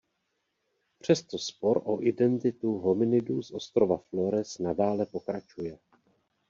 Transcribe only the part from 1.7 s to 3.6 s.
o identitu hominidů z